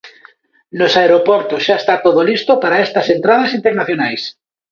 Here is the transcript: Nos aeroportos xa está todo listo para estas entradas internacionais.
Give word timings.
Nos 0.79 0.93
aeroportos 1.01 1.61
xa 1.65 1.75
está 1.79 1.95
todo 2.05 2.19
listo 2.29 2.51
para 2.61 2.81
estas 2.85 3.07
entradas 3.15 3.51
internacionais. 3.59 4.21